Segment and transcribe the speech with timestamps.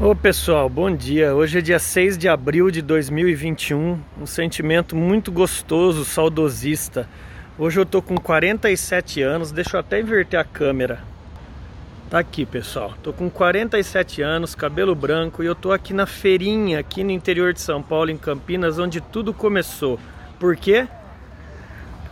[0.00, 1.34] Ô pessoal, bom dia.
[1.34, 4.00] Hoje é dia 6 de abril de 2021.
[4.20, 7.08] Um sentimento muito gostoso, saudosista.
[7.56, 9.52] Hoje eu tô com 47 anos.
[9.52, 11.04] Deixa eu até inverter a câmera.
[12.10, 12.94] Tá aqui, pessoal.
[13.02, 17.52] Tô com 47 anos, cabelo branco e eu tô aqui na feirinha, aqui no interior
[17.52, 20.00] de São Paulo, em Campinas, onde tudo começou.
[20.40, 20.88] Por quê?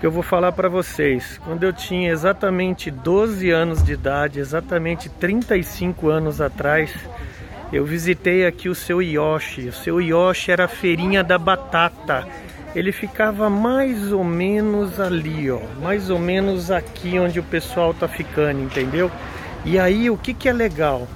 [0.00, 1.38] que eu vou falar para vocês.
[1.44, 6.90] Quando eu tinha exatamente 12 anos de idade, exatamente 35 anos atrás,
[7.72, 9.68] eu visitei aqui o seu Yoshi.
[9.68, 12.26] O seu Yoshi era a feirinha da batata.
[12.74, 18.06] Ele ficava mais ou menos ali, ó, mais ou menos aqui onde o pessoal tá
[18.06, 19.10] ficando, entendeu?
[19.64, 21.08] E aí, o que que é legal?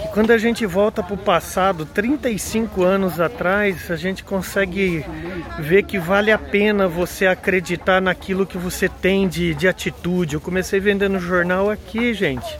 [0.00, 5.04] que quando a gente volta para o passado, 35 anos atrás, a gente consegue
[5.58, 10.34] ver que vale a pena você acreditar naquilo que você tem de, de atitude.
[10.34, 12.58] Eu comecei vendendo jornal aqui, gente,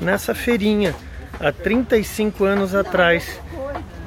[0.00, 0.94] nessa feirinha,
[1.40, 3.40] há 35 anos atrás.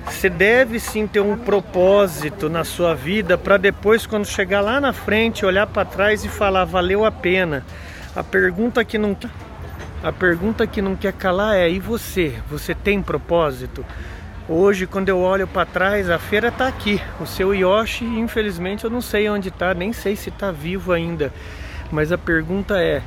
[0.06, 4.94] Você deve sim ter um propósito na sua vida para depois, quando chegar lá na
[4.94, 7.66] frente, olhar para trás e falar: valeu a pena.
[8.16, 9.16] A pergunta que não
[10.04, 12.34] a pergunta que não quer calar é: e você?
[12.50, 13.86] Você tem propósito?
[14.48, 17.02] Hoje, quando eu olho para trás, a feira está aqui.
[17.20, 21.34] O seu Yoshi, infelizmente, eu não sei onde está, nem sei se está vivo ainda.
[21.92, 23.02] Mas a pergunta é: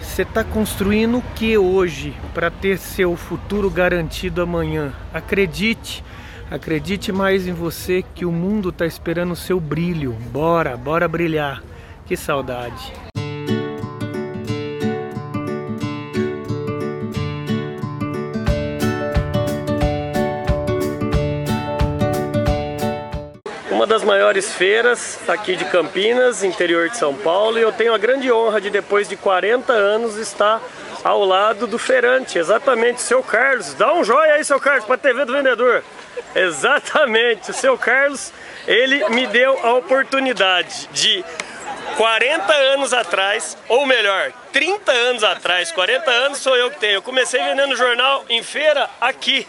[0.00, 4.92] você está construindo o que hoje para ter seu futuro garantido amanhã?
[5.12, 6.02] Acredite,
[6.50, 10.12] acredite mais em você que o mundo está esperando o seu brilho.
[10.32, 11.62] Bora, bora brilhar.
[12.06, 12.92] Que saudade.
[23.86, 27.98] Uma das maiores feiras aqui de Campinas, interior de São Paulo, e eu tenho a
[27.98, 30.60] grande honra de, depois de 40 anos, estar
[31.04, 33.74] ao lado do feirante, exatamente, o seu Carlos.
[33.74, 35.84] Dá um joia aí, seu Carlos, para a TV do Vendedor.
[36.34, 38.32] Exatamente, o seu Carlos,
[38.66, 41.24] ele me deu a oportunidade de
[41.96, 46.94] 40 anos atrás, ou melhor, 30 anos atrás, 40 anos sou eu que tenho.
[46.94, 49.46] Eu comecei vendendo jornal em feira aqui,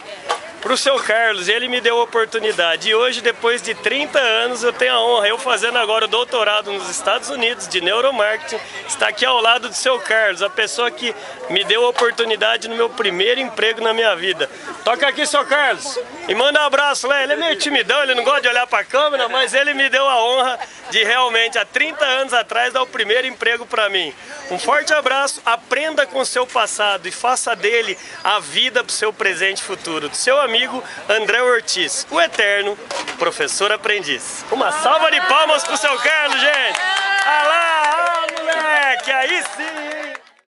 [0.68, 2.90] para o seu Carlos, ele me deu a oportunidade.
[2.90, 6.70] E hoje, depois de 30 anos, eu tenho a honra, eu fazendo agora o doutorado
[6.70, 11.14] nos Estados Unidos de neuromarketing, está aqui ao lado do seu Carlos, a pessoa que
[11.48, 14.50] me deu a oportunidade no meu primeiro emprego na minha vida.
[14.84, 15.98] Toca aqui, seu Carlos,
[16.28, 17.22] e manda um abraço lá.
[17.22, 19.88] Ele é meio timidão, ele não gosta de olhar para a câmera, mas ele me
[19.88, 20.58] deu a honra
[20.90, 24.14] de realmente, há 30 anos atrás, dar o primeiro emprego para mim.
[24.50, 28.94] Um forte abraço, aprenda com o seu passado e faça dele a vida para o
[28.94, 30.08] seu presente e futuro.
[30.08, 32.76] Do seu amigo André Ortiz, o eterno
[33.18, 34.44] professor aprendiz.
[34.50, 36.57] Uma salva de palmas pro seu Carlos, gente!